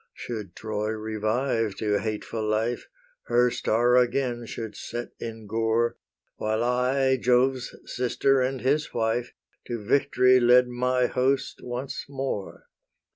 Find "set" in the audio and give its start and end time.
4.75-5.09